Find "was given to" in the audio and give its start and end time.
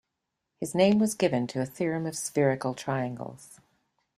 0.97-1.61